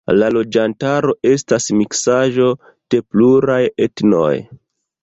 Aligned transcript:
La 0.19 0.27
loĝantaro 0.35 1.13
estas 1.33 1.69
miksaĵo 1.83 2.49
de 2.95 3.05
pluraj 3.13 3.63
etnoj. 3.89 4.35